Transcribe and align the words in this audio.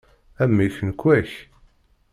Amek 0.43 0.75
nnekwa-k? 0.79 1.31